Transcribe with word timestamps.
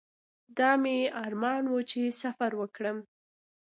دا 0.57 0.71
مې 0.81 0.97
ارمان 1.25 1.63
و 1.67 1.73
چې 1.91 2.01
سفر 2.21 2.51
وکړم. 2.61 2.97